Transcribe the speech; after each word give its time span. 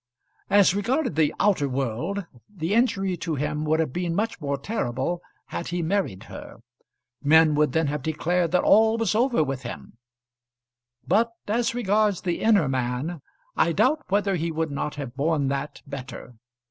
As 0.49 0.73
regarded 0.73 1.15
the 1.15 1.31
outer 1.39 1.69
world, 1.69 2.25
the 2.49 2.73
injury 2.73 3.15
to 3.17 3.35
him 3.35 3.65
would 3.65 3.79
have 3.79 3.93
been 3.93 4.15
much 4.15 4.41
more 4.41 4.57
terrible 4.57 5.21
had 5.49 5.67
he 5.67 5.83
married 5.83 6.23
her; 6.23 6.57
men 7.21 7.53
would 7.53 7.73
then 7.73 7.85
have 7.85 8.01
declared 8.01 8.49
that 8.49 8.63
all 8.63 8.97
was 8.97 9.13
over 9.13 9.43
with 9.43 9.61
him; 9.61 9.99
but 11.07 11.29
as 11.47 11.75
regards 11.75 12.21
the 12.21 12.39
inner 12.41 12.67
man, 12.67 13.21
I 13.55 13.73
doubt 13.73 14.03
whether 14.09 14.35
he 14.37 14.51
would 14.51 14.71
not 14.71 14.95
have 14.95 15.15
borne 15.15 15.49
that 15.49 15.83
better. 15.85 16.33